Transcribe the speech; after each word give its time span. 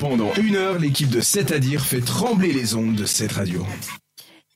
Pendant 0.00 0.32
une 0.32 0.56
heure, 0.56 0.78
l'équipe 0.78 1.10
de 1.10 1.20
7 1.20 1.52
à 1.52 1.58
dire 1.58 1.84
fait 1.84 2.00
trembler 2.00 2.54
les 2.54 2.74
ondes 2.74 2.94
de 2.94 3.04
cette 3.04 3.32
radio. 3.32 3.66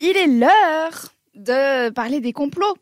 Il 0.00 0.16
est 0.16 0.26
l'heure 0.26 1.12
de 1.34 1.90
parler 1.90 2.20
des 2.20 2.32
complots 2.32 2.74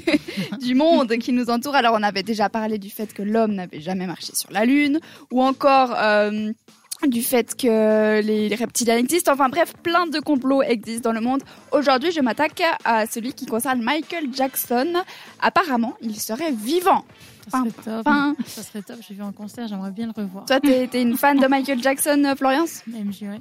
du 0.62 0.74
monde 0.74 1.18
qui 1.18 1.34
nous 1.34 1.50
entoure. 1.50 1.74
Alors 1.74 1.94
on 1.98 2.02
avait 2.02 2.22
déjà 2.22 2.48
parlé 2.48 2.78
du 2.78 2.88
fait 2.88 3.12
que 3.12 3.20
l'homme 3.20 3.52
n'avait 3.52 3.82
jamais 3.82 4.06
marché 4.06 4.32
sur 4.34 4.50
la 4.50 4.64
Lune, 4.64 5.00
ou 5.30 5.42
encore 5.42 5.94
euh, 5.98 6.50
du 7.06 7.22
fait 7.22 7.54
que 7.56 8.20
les, 8.20 8.54
reptiliens 8.54 8.96
existent. 8.96 9.32
Enfin 9.32 9.48
bref, 9.48 9.72
plein 9.82 10.06
de 10.06 10.18
complots 10.18 10.62
existent 10.62 11.10
dans 11.10 11.14
le 11.14 11.20
monde. 11.20 11.42
Aujourd'hui, 11.72 12.10
je 12.10 12.20
m'attaque 12.20 12.62
à 12.84 13.06
celui 13.06 13.32
qui 13.32 13.46
concerne 13.46 13.82
Michael 13.82 14.28
Jackson. 14.32 14.94
Apparemment, 15.40 15.94
il 16.00 16.18
serait 16.18 16.52
vivant. 16.52 17.04
Ça 17.50 17.58
serait 17.58 17.70
top. 17.84 18.04
Fin. 18.04 18.34
Ça 18.46 18.62
serait 18.62 18.82
top. 18.82 18.96
J'ai 19.06 19.14
vu 19.14 19.22
en 19.22 19.32
concert, 19.32 19.66
j'aimerais 19.68 19.90
bien 19.90 20.06
le 20.06 20.22
revoir. 20.22 20.44
Toi, 20.44 20.60
t'es 20.60 20.86
t'es 20.86 21.02
une 21.02 21.16
fan 21.16 21.38
de 21.38 21.46
Michael 21.46 21.82
Jackson, 21.82 22.22
euh, 22.24 22.34
Florence 22.34 22.82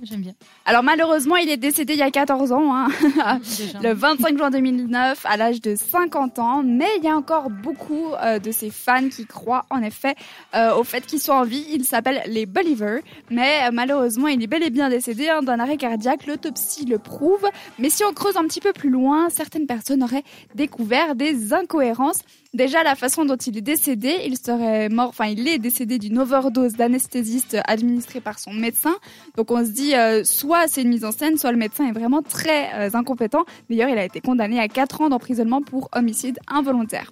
j'aime 0.03 0.21
bien. 0.21 0.33
Alors 0.65 0.83
malheureusement, 0.83 1.35
il 1.35 1.49
est 1.49 1.57
décédé 1.57 1.93
il 1.93 1.99
y 1.99 2.03
a 2.03 2.11
14 2.11 2.51
ans. 2.51 2.75
Hein. 2.75 2.87
Le 3.81 3.93
25 3.93 4.37
juin 4.37 4.49
2009 4.49 5.25
à 5.25 5.37
l'âge 5.37 5.61
de 5.61 5.75
50 5.75 6.39
ans. 6.39 6.63
Mais 6.63 6.87
il 6.97 7.03
y 7.03 7.09
a 7.09 7.15
encore 7.15 7.49
beaucoup 7.49 8.13
euh, 8.13 8.39
de 8.39 8.51
ses 8.51 8.69
fans 8.69 9.09
qui 9.09 9.25
croient 9.25 9.65
en 9.69 9.81
effet 9.81 10.15
euh, 10.55 10.75
au 10.75 10.83
fait 10.83 11.05
qu'il 11.05 11.19
soit 11.19 11.35
en 11.35 11.43
vie. 11.43 11.65
Il 11.71 11.83
s'appelle 11.83 12.21
les 12.27 12.45
Believers. 12.45 13.01
Mais 13.29 13.46
malheureusement, 13.71 14.27
il 14.27 14.41
est 14.41 14.47
bel 14.47 14.63
et 14.63 14.69
bien 14.69 14.89
décédé 14.89 15.29
hein, 15.29 15.41
d'un 15.41 15.59
arrêt 15.59 15.77
cardiaque. 15.77 16.25
L'autopsie 16.25 16.85
le 16.85 16.97
prouve. 16.97 17.45
Mais 17.79 17.89
si 17.89 18.03
on 18.03 18.13
creuse 18.13 18.37
un 18.37 18.43
petit 18.43 18.61
peu 18.61 18.73
plus 18.73 18.89
loin, 18.89 19.29
certaines 19.29 19.67
personnes 19.67 20.03
auraient 20.03 20.23
découvert 20.55 21.15
des 21.15 21.53
incohérences. 21.53 22.19
Déjà, 22.53 22.83
la 22.83 22.95
façon 22.95 23.25
dont 23.25 23.35
il 23.35 23.57
est 23.57 23.61
décédé, 23.61 24.15
il 24.25 24.37
serait 24.37 24.89
mort, 24.89 25.09
enfin, 25.09 25.25
il 25.25 25.47
est 25.47 25.59
décédé 25.59 25.99
d'une 25.99 26.17
overdose 26.17 26.73
d'anesthésiste 26.73 27.57
administrée 27.65 28.21
par 28.21 28.39
son 28.39 28.53
médecin. 28.53 28.95
Donc, 29.35 29.51
on 29.51 29.63
se 29.63 29.71
dit, 29.71 29.95
euh, 29.95 30.23
soit 30.23 30.67
c'est 30.67 30.81
une 30.81 30.89
mise 30.89 31.05
en 31.05 31.11
scène, 31.11 31.37
soit 31.37 31.51
le 31.51 31.57
médecin 31.57 31.87
est 31.87 31.91
vraiment 31.91 32.21
très 32.21 32.73
euh, 32.73 32.89
incompétent. 32.93 33.45
D'ailleurs, 33.69 33.89
il 33.89 33.97
a 33.97 34.05
été 34.05 34.21
condamné 34.21 34.59
à 34.59 34.67
4 34.67 35.01
ans 35.01 35.09
d'emprisonnement 35.09 35.61
pour 35.61 35.89
homicide 35.93 36.39
involontaire. 36.47 37.11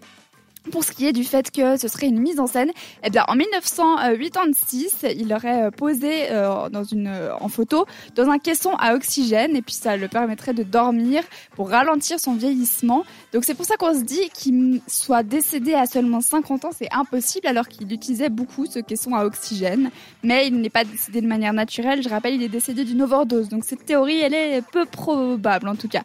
Pour 0.71 0.83
ce 0.83 0.91
qui 0.91 1.05
est 1.05 1.13
du 1.13 1.23
fait 1.23 1.51
que 1.51 1.77
ce 1.77 1.87
serait 1.87 2.07
une 2.07 2.19
mise 2.19 2.39
en 2.39 2.47
scène, 2.47 2.71
eh 3.03 3.09
bien, 3.11 3.23
en 3.27 3.35
1986, 3.35 5.05
il 5.15 5.31
aurait 5.31 5.65
euh, 5.65 5.71
posé 5.71 6.31
euh, 6.31 6.69
dans 6.69 6.83
une, 6.83 7.07
euh, 7.07 7.35
en 7.39 7.49
photo 7.49 7.85
dans 8.15 8.29
un 8.29 8.39
caisson 8.39 8.71
à 8.79 8.95
oxygène 8.95 9.55
et 9.55 9.61
puis 9.61 9.75
ça 9.75 9.95
le 9.95 10.07
permettrait 10.07 10.53
de 10.53 10.63
dormir 10.63 11.23
pour 11.55 11.69
ralentir 11.69 12.19
son 12.19 12.33
vieillissement. 12.33 13.03
Donc 13.31 13.43
c'est 13.43 13.53
pour 13.53 13.65
ça 13.65 13.77
qu'on 13.77 13.93
se 13.93 14.03
dit 14.03 14.29
qu'il 14.33 14.81
soit 14.87 15.23
décédé 15.23 15.73
à 15.75 15.85
seulement 15.85 16.21
50 16.21 16.65
ans, 16.65 16.71
c'est 16.75 16.91
impossible 16.91 17.47
alors 17.47 17.67
qu'il 17.67 17.91
utilisait 17.93 18.29
beaucoup 18.29 18.65
ce 18.65 18.79
caisson 18.79 19.13
à 19.13 19.25
oxygène. 19.25 19.91
Mais 20.23 20.47
il 20.47 20.59
n'est 20.59 20.69
pas 20.69 20.83
décédé 20.83 21.21
de 21.21 21.27
manière 21.27 21.53
naturelle. 21.53 22.01
Je 22.01 22.09
rappelle, 22.09 22.33
il 22.33 22.43
est 22.43 22.49
décédé 22.49 22.83
d'une 22.85 23.03
overdose. 23.03 23.49
Donc 23.49 23.65
cette 23.65 23.85
théorie, 23.85 24.19
elle 24.21 24.33
est 24.33 24.63
peu 24.71 24.85
probable 24.85 25.67
en 25.67 25.75
tout 25.75 25.87
cas. 25.87 26.01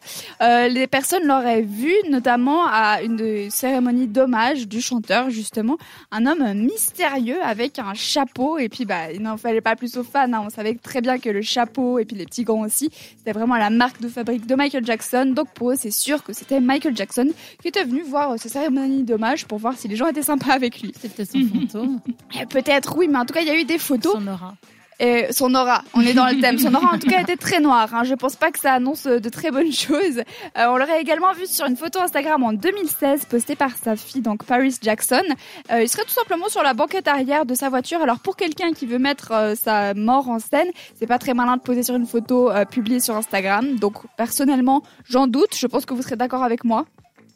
Les 0.67 0.87
personnes 0.87 1.25
l'auraient 1.25 1.61
vu 1.61 1.93
notamment 2.09 2.65
à 2.67 3.01
une 3.01 3.49
cérémonie 3.49 4.07
d'hommage 4.07 4.50
du 4.55 4.81
chanteur 4.81 5.29
justement, 5.29 5.77
un 6.11 6.25
homme 6.25 6.53
mystérieux 6.53 7.41
avec 7.43 7.79
un 7.79 7.93
chapeau 7.93 8.57
et 8.57 8.69
puis 8.69 8.85
bah 8.85 9.11
il 9.13 9.21
n'en 9.21 9.37
fallait 9.37 9.61
pas 9.61 9.75
plus 9.75 9.97
aux 9.97 10.03
fans. 10.03 10.31
hein. 10.31 10.43
On 10.45 10.49
savait 10.49 10.75
très 10.75 11.01
bien 11.01 11.19
que 11.19 11.29
le 11.29 11.41
chapeau 11.41 11.99
et 11.99 12.05
puis 12.05 12.15
les 12.15 12.25
petits 12.25 12.43
gants 12.43 12.61
aussi, 12.61 12.89
c'était 13.17 13.31
vraiment 13.31 13.55
la 13.55 13.69
marque 13.69 14.01
de 14.01 14.07
fabrique 14.07 14.45
de 14.45 14.55
Michael 14.55 14.85
Jackson. 14.85 15.33
Donc 15.35 15.53
pour 15.53 15.71
eux, 15.71 15.75
c'est 15.77 15.91
sûr 15.91 16.23
que 16.23 16.33
c'était 16.33 16.59
Michael 16.59 16.95
Jackson 16.95 17.29
qui 17.61 17.67
était 17.67 17.83
venu 17.83 18.01
voir 18.03 18.31
euh, 18.31 18.35
cette 18.37 18.51
cérémonie 18.51 19.03
d'hommage 19.03 19.45
pour 19.45 19.57
voir 19.57 19.77
si 19.77 19.87
les 19.87 19.95
gens 19.95 20.07
étaient 20.07 20.21
sympas 20.21 20.53
avec 20.53 20.81
lui. 20.81 20.91
Peut-être 20.91 21.31
son 21.31 21.47
fantôme, 21.47 21.99
Peut-être 22.49 22.95
oui, 22.97 23.07
mais 23.07 23.17
en 23.17 23.25
tout 23.25 23.33
cas 23.33 23.41
il 23.41 23.47
y 23.47 23.51
a 23.51 23.59
eu 23.59 23.65
des 23.65 23.77
photos. 23.77 24.13
son 24.13 24.27
aura. 24.27 24.55
Et 25.01 25.25
son 25.31 25.55
aura, 25.55 25.83
on 25.95 26.01
est 26.01 26.13
dans 26.13 26.27
le 26.27 26.39
thème. 26.39 26.59
Son 26.59 26.75
aura, 26.75 26.93
en 26.93 26.99
tout 26.99 27.09
cas, 27.09 27.21
était 27.21 27.35
très 27.35 27.59
noire. 27.59 27.89
Hein. 27.91 28.03
Je 28.03 28.13
pense 28.13 28.35
pas 28.35 28.51
que 28.51 28.59
ça 28.59 28.73
annonce 28.73 29.07
euh, 29.07 29.19
de 29.19 29.29
très 29.29 29.49
bonnes 29.49 29.71
choses. 29.73 30.19
Euh, 30.19 30.65
on 30.67 30.77
l'aurait 30.77 31.01
également 31.01 31.33
vu 31.33 31.47
sur 31.47 31.65
une 31.65 31.75
photo 31.75 31.99
Instagram 31.99 32.43
en 32.43 32.53
2016, 32.53 33.25
postée 33.25 33.55
par 33.55 33.71
sa 33.83 33.95
fille, 33.95 34.21
donc 34.21 34.43
Paris 34.43 34.75
Jackson. 34.79 35.23
Euh, 35.71 35.81
il 35.81 35.89
serait 35.89 36.03
tout 36.03 36.11
simplement 36.11 36.49
sur 36.49 36.61
la 36.61 36.75
banquette 36.75 37.07
arrière 37.07 37.47
de 37.47 37.55
sa 37.55 37.69
voiture. 37.69 37.99
Alors 38.03 38.19
pour 38.19 38.35
quelqu'un 38.35 38.73
qui 38.73 38.85
veut 38.85 38.99
mettre 38.99 39.55
sa 39.59 39.95
mort 39.95 40.29
en 40.29 40.37
scène, 40.37 40.69
c'est 40.99 41.07
pas 41.07 41.17
très 41.17 41.33
malin 41.33 41.57
de 41.57 41.63
poser 41.63 41.81
sur 41.81 41.95
une 41.95 42.05
photo 42.05 42.51
publiée 42.69 42.99
sur 42.99 43.15
Instagram. 43.15 43.77
Donc 43.77 43.95
personnellement, 44.17 44.83
j'en 45.09 45.25
doute. 45.25 45.55
Je 45.57 45.65
pense 45.65 45.87
que 45.87 45.95
vous 45.95 46.03
serez 46.03 46.15
d'accord 46.15 46.43
avec 46.43 46.63
moi. 46.63 46.85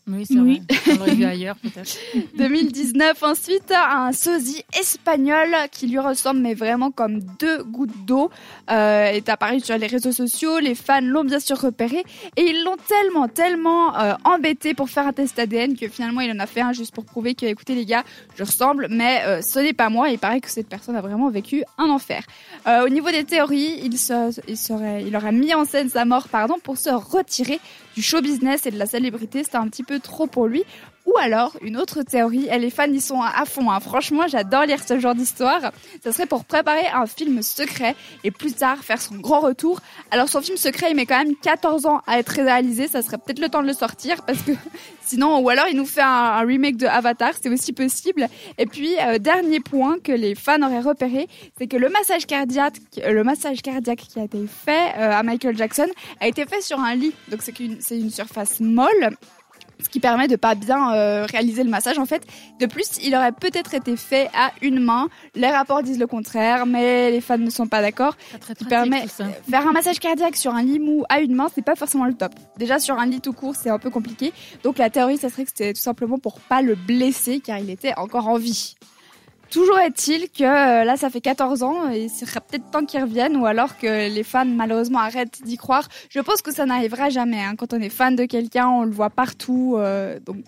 Oui, 0.08 0.24
c'est 0.28 0.36
Oui. 0.38 0.62
vrai. 0.70 0.98
On 1.10 1.14
vu 1.16 1.24
ailleurs, 1.26 1.56
peut-être. 1.56 1.98
2019 2.38 3.24
ensuite 3.24 3.72
un 3.72 4.12
sosie 4.12 4.64
espagnol 4.80 5.50
qui 5.72 5.88
lui 5.88 5.98
ressemble 6.00 6.42
mais 6.42 6.54
vraiment 6.54 6.92
comme 6.92 7.22
deux 7.40 7.64
gouttes 7.64 8.06
d'eau 8.06 8.30
euh, 8.70 9.06
est 9.08 9.30
apparu 9.30 9.60
sur 9.60 9.78
les 9.78 9.88
réseaux 9.88 10.12
sociaux 10.12 10.60
les 10.60 10.76
fans 10.76 11.02
l'ont 11.02 11.24
bien 11.24 11.40
sûr 11.40 11.60
repéré 11.60 12.04
et 12.38 12.42
ils 12.44 12.64
l'ont 12.64 12.78
tellement 12.88 13.28
tellement 13.28 13.98
euh, 14.00 14.14
embêté 14.26 14.74
pour 14.74 14.90
faire 14.90 15.08
un 15.08 15.14
test 15.14 15.40
ADN 15.40 15.76
que 15.76 15.88
finalement 15.88 16.22
il 16.22 16.32
en 16.32 16.40
a 16.40 16.46
fait 16.46 16.62
un 16.62 16.74
juste 16.74 16.94
pour 16.94 17.06
prouver 17.06 17.34
que 17.36 17.46
écoutez 17.46 17.74
les 17.76 17.86
gars 17.86 18.04
je 18.38 18.44
ressemble 18.44 18.88
mais 18.92 19.22
euh, 19.26 19.42
ce 19.42 19.60
n'est 19.60 19.74
pas 19.74 19.90
moi 19.90 20.10
il 20.10 20.20
paraît 20.20 20.42
que 20.42 20.50
cette 20.52 20.70
personne 20.70 20.96
a 20.96 21.02
vraiment 21.02 21.30
vécu 21.30 21.64
un 21.78 21.90
enfer 21.90 22.24
au 22.68 22.90
niveau 22.90 23.10
des 23.12 23.24
théories 23.24 23.80
il, 23.84 23.98
se, 23.98 24.40
il, 24.48 24.58
serait, 24.58 25.04
il 25.06 25.16
aurait 25.16 25.32
mis 25.32 25.54
en 25.54 25.66
scène 25.66 25.90
sa 25.90 26.06
mort 26.06 26.28
pardon 26.28 26.56
pour 26.64 26.78
se 26.78 26.90
retirer 26.90 27.60
du 27.96 28.02
show 28.02 28.22
business 28.22 28.66
et 28.66 28.72
de 28.72 28.78
la 28.78 28.86
célébrité 28.86 29.44
c'était 29.44 29.58
un 29.58 29.68
petit 29.68 29.84
peu 29.84 30.00
trop 30.00 30.28
pour 30.28 30.48
lui 30.48 30.64
ou 31.06 31.18
alors, 31.18 31.56
une 31.62 31.78
autre 31.78 32.02
théorie, 32.02 32.48
et 32.52 32.58
les 32.58 32.72
fans 32.72 32.92
y 32.92 33.00
sont 33.00 33.22
à 33.22 33.46
fond. 33.46 33.70
Hein. 33.70 33.80
Franchement, 33.80 34.24
j'adore 34.28 34.66
lire 34.66 34.82
ce 34.86 35.00
genre 35.00 35.14
d'histoire. 35.14 35.72
Ça 36.04 36.12
serait 36.12 36.26
pour 36.26 36.46
préparer 36.46 36.88
un 36.88 37.06
film 37.06 37.44
secret 37.44 37.96
et 38.24 38.32
plus 38.32 38.54
tard 38.54 38.80
faire 38.80 39.00
son 39.00 39.16
grand 39.16 39.40
retour. 39.40 39.82
Alors, 40.10 40.30
son 40.30 40.42
film 40.42 40.58
secret, 40.58 40.88
il 40.90 40.96
met 40.96 41.06
quand 41.06 41.18
même 41.18 41.36
14 41.36 41.86
ans 41.86 42.02
à 42.08 42.18
être 42.18 42.30
réalisé. 42.30 42.88
Ça 42.88 43.04
serait 43.04 43.18
peut-être 43.18 43.40
le 43.40 43.50
temps 43.50 43.62
de 43.62 43.68
le 43.68 43.74
sortir 43.74 44.24
parce 44.24 44.42
que 44.42 44.52
sinon, 45.02 45.40
ou 45.40 45.50
alors 45.50 45.68
il 45.70 45.78
nous 45.78 45.86
fait 45.86 46.02
un, 46.02 46.40
remake 46.40 46.78
de 46.78 46.88
Avatar, 46.88 47.34
c'est 47.40 47.50
aussi 47.50 47.72
possible. 47.72 48.28
Et 48.58 48.66
puis, 48.66 48.96
euh, 49.00 49.20
dernier 49.20 49.60
point 49.60 50.00
que 50.04 50.12
les 50.12 50.34
fans 50.34 50.62
auraient 50.64 50.82
repéré, 50.82 51.28
c'est 51.58 51.68
que 51.68 51.78
le 51.78 51.90
massage 51.90 52.26
cardiaque, 52.26 52.78
le 52.98 53.24
massage 53.24 53.62
cardiaque 53.62 54.06
qui 54.12 54.20
a 54.20 54.24
été 54.24 54.44
fait 54.48 54.94
euh, 54.98 55.12
à 55.12 55.22
Michael 55.22 55.56
Jackson 55.56 55.88
a 56.20 56.28
été 56.28 56.46
fait 56.46 56.62
sur 56.62 56.80
un 56.80 56.96
lit. 56.96 57.14
Donc, 57.30 57.42
c'est 57.44 57.54
c'est 57.80 57.98
une 57.98 58.10
surface 58.10 58.60
molle 58.60 59.16
ce 59.84 59.90
qui 59.90 60.00
permet 60.00 60.28
de 60.28 60.36
pas 60.36 60.56
bien 60.56 60.94
euh, 60.94 61.26
réaliser 61.26 61.64
le 61.64 61.70
massage 61.70 61.98
en 61.98 62.06
fait. 62.06 62.26
De 62.60 62.66
plus, 62.66 62.98
il 63.04 63.16
aurait 63.16 63.32
peut-être 63.32 63.74
été 63.74 63.96
fait 63.96 64.30
à 64.34 64.52
une 64.62 64.80
main. 64.80 65.10
Les 65.36 65.50
rapports 65.50 65.84
disent 65.84 66.00
le 66.00 66.08
contraire, 66.08 66.66
mais 66.66 67.12
les 67.12 67.22
fans 67.22 67.38
ne 67.38 67.50
sont 67.50 67.68
pas 67.68 67.82
d'accord. 67.82 68.16
Qui 68.58 68.66
permet 68.66 69.04
tout 69.04 69.10
ça. 69.10 69.26
faire 69.50 69.68
un 69.68 69.72
massage 69.72 70.00
cardiaque 70.00 70.36
sur 70.36 70.54
un 70.54 70.64
lit 70.64 70.80
mou 70.80 71.04
à 71.10 71.20
une 71.20 71.36
main, 71.36 71.48
c'est 71.54 71.64
pas 71.64 71.76
forcément 71.76 72.06
le 72.06 72.14
top. 72.14 72.32
Déjà 72.58 72.80
sur 72.80 72.98
un 72.98 73.06
lit 73.06 73.22
tout 73.22 73.34
court, 73.34 73.56
c'est 73.56 73.70
un 73.70 73.80
peu 73.80 73.90
compliqué. 73.90 74.34
Donc 74.64 74.78
la 74.78 74.90
théorie, 74.90 75.18
ça 75.18 75.30
serait 75.30 75.44
que 75.44 75.50
c'était 75.50 75.74
tout 75.74 75.82
simplement 75.82 76.18
pour 76.18 76.40
pas 76.40 76.62
le 76.62 76.76
blesser 76.76 77.40
car 77.40 77.60
il 77.60 77.70
était 77.70 77.94
encore 77.98 78.28
en 78.28 78.38
vie. 78.38 78.76
Toujours 79.52 79.80
est-il 79.80 80.30
que 80.30 80.44
euh, 80.44 80.84
là, 80.84 80.98
ça 80.98 81.10
fait 81.10 81.22
14 81.22 81.64
ans 81.64 81.90
et 81.92 82.04
il 82.06 82.10
serait 82.10 82.42
peut-être 82.42 82.70
temps 82.72 82.86
qu'il 82.86 83.02
revienne 83.02 83.38
ou 83.38 83.46
alors 83.46 83.78
que 83.78 84.10
les 84.14 84.24
fans, 84.24 84.44
malheureusement, 84.46 85.00
arrêtent 85.00 85.42
d'y 85.44 85.56
croire. 85.56 85.88
Je 86.10 86.20
pense 86.20 86.42
que 86.42 86.52
ça 86.52 86.66
n'arrivera 86.66 87.10
jamais. 87.10 87.42
hein. 87.42 87.56
Quand 87.56 87.74
on 87.74 87.80
est 87.80 87.90
fan 87.90 88.16
de 88.16 88.26
quelqu'un, 88.26 88.68
on 88.68 88.84
le 88.84 88.92
voit 88.92 89.10
partout. 89.10 89.76
euh, 89.78 90.20
donc, 90.20 90.44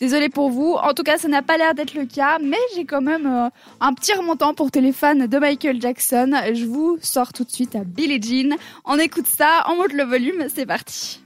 désolé 0.00 0.28
pour 0.28 0.50
vous. 0.50 0.72
En 0.74 0.94
tout 0.94 1.02
cas, 1.02 1.18
ça 1.18 1.28
n'a 1.28 1.42
pas 1.42 1.58
l'air 1.58 1.74
d'être 1.74 1.94
le 1.94 2.06
cas, 2.06 2.38
mais 2.42 2.56
j'ai 2.74 2.84
quand 2.84 3.02
même 3.02 3.26
euh, 3.26 3.48
un 3.80 3.92
petit 3.92 4.12
remontant 4.14 4.54
pour 4.54 4.70
tous 4.70 4.80
de 4.80 5.38
Michael 5.38 5.80
Jackson. 5.80 6.32
Je 6.54 6.64
vous 6.64 6.96
sors 7.02 7.32
tout 7.32 7.44
de 7.44 7.50
suite 7.50 7.74
à 7.76 7.84
Billie 7.84 8.22
Jean. 8.22 8.56
On 8.84 8.98
écoute 8.98 9.26
ça, 9.26 9.64
on 9.68 9.76
monte 9.76 9.92
le 9.92 10.04
volume, 10.04 10.46
c'est 10.54 10.66
parti. 10.66 11.20